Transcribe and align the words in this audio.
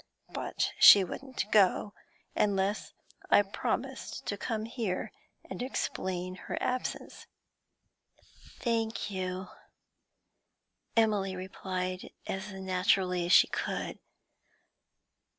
But 0.33 0.71
she 0.79 1.03
wouldn't 1.03 1.45
go 1.51 1.93
unless 2.35 2.91
I 3.29 3.43
promised 3.43 4.25
to 4.25 4.35
come 4.35 4.65
here 4.65 5.11
and 5.47 5.61
explain 5.61 6.33
her 6.33 6.57
absence.' 6.59 7.27
'Thank 8.57 9.11
you,' 9.11 9.49
Emily 10.97 11.35
replied, 11.35 12.11
as 12.25 12.51
naturally 12.51 13.27
as 13.27 13.31
she 13.31 13.45
could. 13.49 13.99